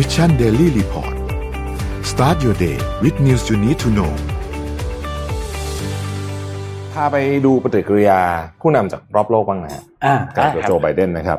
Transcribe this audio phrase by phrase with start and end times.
[0.00, 1.14] Mission Daily Report
[2.10, 4.12] start your day with news you need to know
[6.92, 7.16] พาไป
[7.46, 8.20] ดูปฏิกิริยา
[8.60, 11.38] ผู้นำจากรอบโลกบ้างนะฮะอ่ากับโจไบเดนนะครับ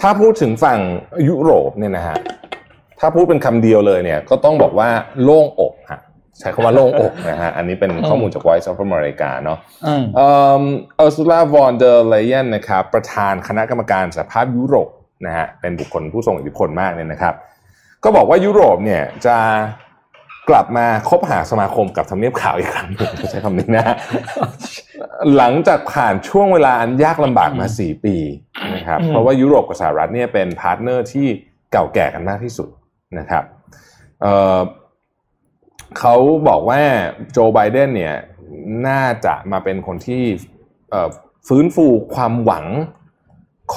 [0.00, 0.78] ถ้าพูดถึงฝั่ง
[1.28, 2.16] ยุโรปเนี่ยนะฮะ
[3.00, 4.88] ถ้าพูดเป็นคำเดียวเลยเนี่ยก็ต้องบอกว่า
[5.22, 6.00] โล่งอกฮะ
[6.38, 10.28] ใช้คำว่าโล่งอกนะฮะ อันนี้เป็นข้อมูลจาก Voice of America เนาะอืมเอ่
[10.60, 10.62] อ
[10.96, 14.88] เออร์ซูลาวอนเดอร์เลเยนนะครับประธานคณะกรรมการสหภาพยุโรป
[15.26, 17.36] นะฮะเป็นบุคคลผู้ทรงอิทธิพลมากเนี่ยนะครับ
[18.04, 19.36] ก็บอกว่ายุโรปเนี่ยจะ
[20.48, 23.96] กลับมาคบหาสมาคมกับทำเนียบขาวอีกครั้งหนึ่งใช้คำนี้นะฮะ
[25.36, 28.16] หลังจากผ่านช่วงเวลาอันยากลำบากมา4ปี
[28.74, 31.26] นะครับอืมเพราะว่ายุโรปกับสหรัฐเนี่ยเป็น partner ที่
[31.72, 32.68] เก่าแก่กันมากที่สุด
[33.18, 33.44] นะครับ
[34.22, 34.58] เอ่อ
[35.98, 36.14] เขา
[36.48, 36.80] บอกว่า
[37.32, 38.14] โจไบเดนเนี่ย
[38.88, 40.22] น่าจะมาเป็นคนที่
[40.90, 41.08] เอ่อ
[41.48, 42.66] ฟื้นฟูความหวัง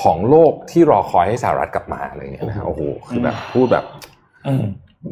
[0.00, 3.84] ของโลกที่รอคอยให้สหรัฐกลับมาอะไรเงี้ยนะฮะโอ้โหคือแบบพูดแบบ
[4.46, 4.64] อืม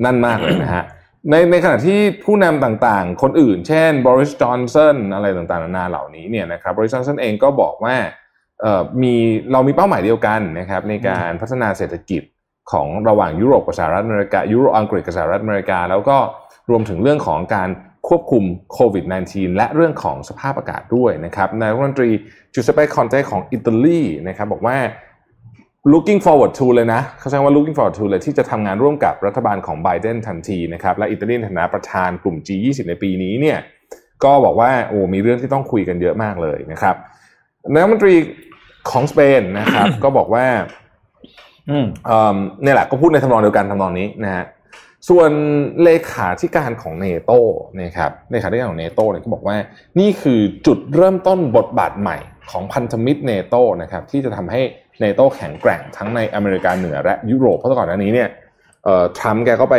[0.05, 0.85] นั่นมากเลยนะฮะ
[1.31, 7.97] ในในขณะที่ผู้นำต่างๆ คนอื่น เช่นบริสจอนสันอะไรต่างๆนานาเหล่านี้เนี่ยนะครับบริสจอนสันเองก็บอกว่า
[8.61, 9.15] เอ่อมี
[9.53, 12.23] เรามีเป้าหมายเดียวกันนะครับในการพัฒนาเศรษฐกิจ
[12.73, 16.17] ของระหว่างยุโรปกับสหรัฐอเมริกายุโรปอังกฤษกับสหรัฐอเมริกา แล้วก็
[16.71, 17.69] รวมถึงเรื่องของการ
[18.09, 22.11] ควบคุมโควิด -19 และเรื่องของสภาพอากาศด้วยนะครับนายรัฐมนตรี
[22.55, 24.77] จูเซเปคอนเต้ของอิตาลีนะครับบอกว่า
[25.93, 33.59] looking forward to เลยนะเขาใช้ว่า looking forward to เลยที่จะทำงานร่วมกับรัฐบาลของไบเดนทันทีนะครับและอิตาลีในฐานะประธานกลุ่ม G20 ในปีนี้เนี่ย
[34.25, 36.97] ก็บอกว่าโอ้มีเรื่องที่ต้องคุยกันเยอะมากเลยนะครับ
[37.73, 38.15] นายรัฐมนตรี
[38.91, 40.47] ของสเปนนะครับ ก็บอกว่า
[41.71, 44.45] อืมเออเนี่ยแหละก็พูดในทำนองเดียวกันทำนองนี้นะฮะ
[45.09, 45.31] ส่วน
[45.85, 47.33] เลขาธิการของเนโต
[47.83, 49.57] นะครับเลขาธิการของเนโตเนี่ยก็บอกว่า
[50.01, 52.19] นี่คือจุดเริ่มต้นบทบาทใหม่
[52.51, 54.61] ของพันธมิตรเนโตนะครับที่จะทำให้
[55.01, 58.29] เนโตแข็งแกร่งทั้งในอเมริกาเหนือและยุโรปเพราะก่อนหน้านี้เนี่ย
[58.85, 59.77] เอ่อทรัมป์แกก็ไป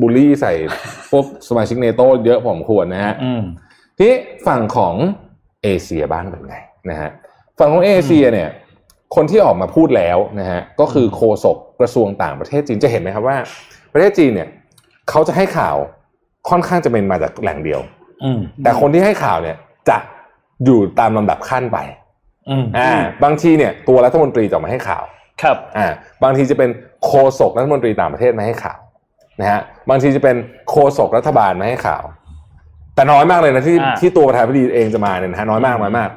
[0.00, 0.52] บูลลี่ใส่
[1.10, 3.42] พวกสมาชิกเนโตเยอะพอสมควรนะฮะอืม
[3.96, 4.94] ทีนี้ฝั่งของ
[5.62, 6.56] เอเชียบ้างเป็นไง
[6.90, 7.10] นะฮะ
[7.58, 8.48] ฝั่งของเอเชียเนี่ย
[9.14, 13.38] คนที่ออกมาพูดแล้วนะฮะก็คือโฆษกกระทรวงต่างประเทศจีนจะเห็นไหมครับว่า
[13.92, 14.48] ประเทศจีนเนี่ย
[15.10, 15.76] เขาจะให้ข่าว
[16.48, 17.80] ค่อนข้างจะเป็นมาจากแหล่งเดียว
[18.24, 19.56] อืมแต่คนที่ให้ข่าวเนี่ย
[19.88, 19.96] จะ
[20.64, 21.78] อยู่ตามลำดับขั้นไป
[22.50, 22.92] อืมอ่า
[23.24, 25.04] บางทีเนี่ยตัวรัฐมนตรีจะออกมาให้ข่าว
[25.42, 25.86] ครับ อ่า
[26.22, 26.70] บางทีจะเป็น
[27.04, 28.78] โฆษกรัฐมนตรีต่างประเทศมาให้ข่าว
[29.40, 30.36] นะฮะ บางทีจะเป็น
[30.70, 32.02] โฆษกรัฐบาลมาให้ข่าว
[32.94, 36.08] แต่น้อยมากเลยนะที่อ่าที่ตัวประธานาธิบดีเองจะมาเนี่ยนะฮะน้อยมากน้อยมาก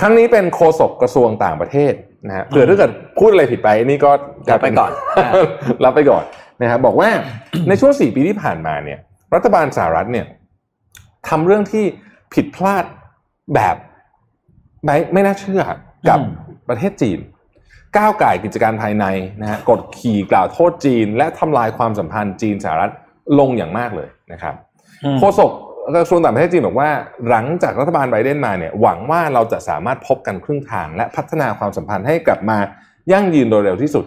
[0.00, 1.92] ครั้งนี้เป็นโฆษกกระทรวงต่างประเทศ
[2.26, 4.10] นะฮะเผื่อถ้าเกิดพูดอะไรผิดไปนี่ก็
[4.50, 5.30] รับไปก่อนอ่า
[5.84, 6.24] รับไปก่อน
[6.62, 7.10] นะครับบอกว่า
[7.68, 8.98] ในช่วงสี่ปีที่ผ่านมาเนี่ย
[9.34, 10.26] รัฐบาลสหรัฐเนี่ย
[11.28, 11.84] ทำเรื่องที่
[12.34, 12.84] ผิดพลาด
[13.54, 13.76] แบบ
[14.84, 15.62] ไม่ไม่น่าเชื่อ
[16.08, 17.18] กับอืมประเทศจีน
[17.96, 19.06] ก้าวไก่ายกิจการภายใน
[19.40, 22.92] นะฮะกดขี่กล่าวโทษจีน และทำลายความสัมพันธ์จีนสหรัฐ
[23.38, 24.54] ลงอย่างมากเลยนะครับ
[25.04, 25.50] อืมโฆษก
[25.94, 26.90] กระทรวงต่างประเทศจีนบอกว่า
[27.28, 32.58] หลังจากรัฐบาลไบเดนมาเนี่ยหวังว่าเราจะสามารถพบกันครึ่งทาง และพัฒนาความสัมพันธ์ให้กลับมา
[33.12, 34.04] ยั่งยืนโดยเร็วที่สุด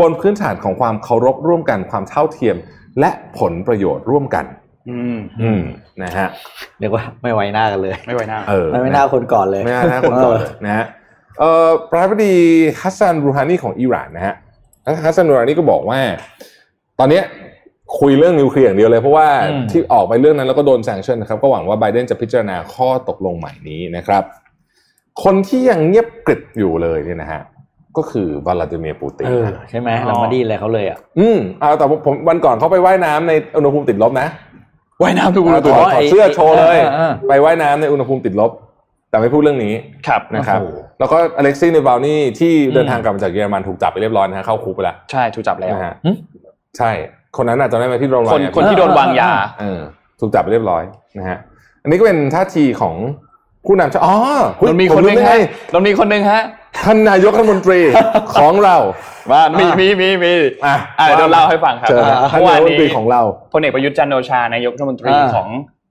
[0.00, 2.56] บนพื้นฐานของความเคารพร่วมกันความเท่าเทียม
[3.00, 4.44] และผลประโยชน์ร่วมกัน
[4.90, 5.62] อืมอืม
[6.02, 6.28] นะฮะ
[6.80, 10.84] เรียกว่าไม่ไว้หน้ากันเลย ไม่ไว้หน้าเออไม่ไว้หน้าคนก่อนเลยไม่น่านะคนก่อนเลยนะฮะ
[11.38, 12.34] เอ่อประธานาธิบดี
[12.80, 14.34] ฮัสซันรูฮานีของอิหร่านนะฮะ
[15.04, 16.00] ฮัสซันรูฮานีก็บอกว่า
[16.98, 17.24] ตอนเนี้ย
[18.00, 24.22] คุยเรื่องนิวเคลียร์อย่างเดียวเลย เพราะว่าอืมที่ออกไปเรื่องนั้นแล้วก็โดนแซงชั่นนะครับ ก็หวังว่าไบเดนจะพิจารณาข้อตกลงใหม่นี้นะครับ
[25.24, 27.42] คนที่ยังเงียบกริบอยู่เลยเนี่ยนะฮะ
[27.96, 34.26] ก็คือวลาดิเมียร์ปูตินเออใช่ไหมเรามาดีอะไรเขาเลยอะอืมเอาแต่ผมวันก่อนเขาไปว่ายน้ำในอุณหภูมิติดลบนะ
[35.02, 38.50] ว่ายน้ำทุกถฤดูอดถอดเสื้อโชว์เลยอ่าอ่าไปว่ายน้ำในอุณหภูมิติดลบ
[39.10, 39.74] แต่ไม่พูดเรื่องนี้
[40.08, 46.10] ครับนะครับโอ้โหแล้วก็อเล็กซี่เนวาลนี่ที่เดินอืมทางกลับมาจากเยอรมันถูกจับไปเรียบร้อยนะฮะเข้าคุกไปแล้วใช่ถูกจับแล้วนะฮะหึ
[46.78, 46.90] ใช่
[47.36, 49.30] คนนั้นอาจจะได้ไหมที่โดนคนวางยาคนที่โดนวางยา
[49.60, 49.80] เออ
[50.20, 50.82] ถูกจับไปเรียบร้อย
[51.18, 51.38] นะฮะ
[51.82, 52.94] อันนี้ก็เป็นท่าทีของ
[53.66, 54.14] ผู้นำชาติอ๋อ
[54.56, 56.40] เฮ้ยเรามีผคนหรู้นึ่งได้ฮะไเรามีคนหนึ่งฮะ
[56.84, 57.80] ท่านนายกรัฐมนตรี
[58.38, 58.76] ของเรา
[59.30, 60.32] ว่ามีอะมีมีมี
[60.64, 63.22] อะอะเดี๋ยวเล่าให้ฟังครับเจอนะท่านเมื่อานนายวรัฐมนนี้ตรีของเรา
[63.52, 65.48] พลเอกประยุทธ์จันทร์โอชานายกรัฐมนตรีอ่าของ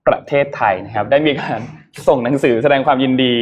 [0.08, 1.60] ประเทศไทยนะครับ ได้มีการ
[2.08, 3.34] ส่งหนังสือแสดงความยินดี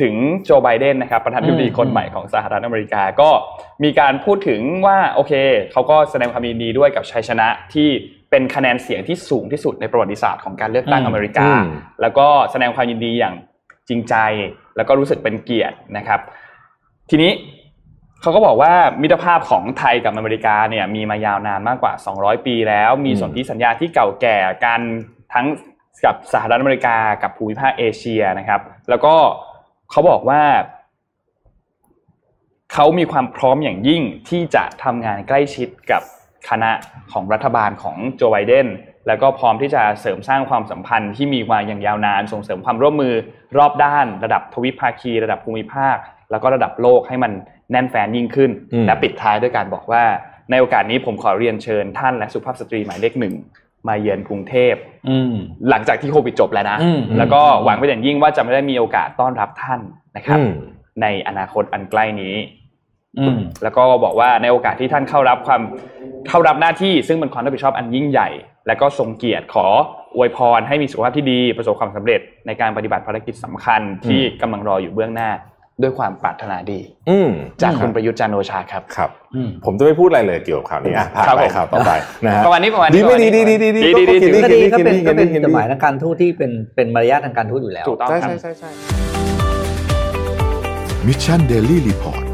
[0.00, 3.30] ถึงโจไบเดนนะครับประธานาธิบดีคนใหม่ของสหรัฐอเมริกาก็
[3.84, 5.32] มีการพูดถึงว่าโอเค
[5.72, 7.88] เขาก็แสดงความยินดีด้วยกับชัยชนะที่
[8.30, 11.64] เป็นคะแนนเสียงที่สูงที่สุดในประวัติศาสตร์ของการเลือกตั้งอืมอเมริกาอืม
[12.02, 13.34] แล้วก็แสดงความยินดีอย่าง
[13.88, 14.14] จริงใจ
[14.76, 16.20] แล้วก็รู้สึกเป็นเกียรตินะครับ
[17.14, 17.32] ทีนี้
[18.20, 18.72] เขาก็บอกว่า
[19.02, 24.80] มิตรภาพของไทยกับอเมริกาเนี่ยมีมายาวนานมากกว่า 200 ปีแล้ว มีอืมสนธิสัญญาที่เก่าแก่กัน
[25.32, 25.46] ทั้ง
[26.04, 29.14] กับสหรัฐอเมริกากับภูมิภาคเอเชียนะครับ แล้วก็
[29.90, 30.42] เขาบอกว่า
[32.72, 36.02] เขามีความพร้อมอย่างยิ่งที่จะทำงานใกล้ชิดกับ
[36.48, 36.70] คณะ
[37.12, 38.66] ของรัฐบาลของโจไบเดน
[39.06, 43.14] แล้วก็พร้อมที่จะเสริมสร้างความสัมพันธ์ที่มีมาอย่างยาวนาน ส่งเสริมความร่วมมือ
[43.58, 45.96] รอบด้าน ระดับทวิภาคี ระดับภูมิภาค
[46.32, 47.32] แล้วก็ระดับโลกให้มัน
[47.70, 50.02] แน่นแฟนยิ่งขึ้นอืมและปิดท้ายด้วยการบอกว่า
[50.50, 53.34] ในโอกาสนี้ผมขอเรียนเชิญท่านและสุภาพสตรีหมายเลขหนึ่ง
[53.88, 54.74] มาเยือนกรุงเทพ
[55.08, 55.34] อืม
[55.70, 59.80] หลังจากที่โควิดจบแล้วนะอืมแล้วก็หวังเป็นอย่างยิ่งว่าจะไม่ได้มีโอกาสต้อนรับท่าน
[60.16, 60.52] นะครับอืม
[61.02, 62.34] ในอนาคตอันใกล้นี้
[63.18, 65.60] อืมแล้วก็บอกว่าในโอกาสที่ท่านเข้ารับความ
[66.28, 68.28] เข้ารับหน้าที่ซึ่งเป็นความรับผิดชอบอันยิ่งใหญ่
[68.66, 69.66] และก็ทรงเกียรติขอ
[70.16, 75.30] อวยพรให้มีสุขภาพที่ดีประสบความสำเร็จในการปฏิบัติภารกิจสำคัญที่กำลังรออยู่เบื้องหน้า
[75.82, 76.80] ด้วยความปรารถนาดี
[77.10, 77.30] อืม
[77.62, 81.92] จากคุณประยุทธ์จันทร์โอชาครับครับอืมผมจะไม่พูดอะไรเลยเกี่ยวกับข่าวนี้อะผ่านครับไปผมข่าวต่อไป
[82.24, 88.70] นะฮะประมาณนี้ประมาณนี้ดีไม่ดีประมาณนี้ดีดีดีดีดีดีก็ก็คิดีก็เป็นคิก็เป็นคิจดหมายทางการทูตที่เป็นเป็นมารยาททางการทูตอยู่แล้วถูกต้องใช่ครับใช่ใช่ใช่
[91.06, 92.31] มิชชันเดลี่รีพอร์ต